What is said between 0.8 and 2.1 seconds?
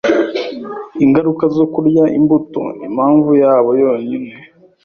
ingaruka zo kurya